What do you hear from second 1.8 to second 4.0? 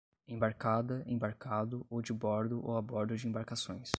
ou de bordo ou a bordo de embarcações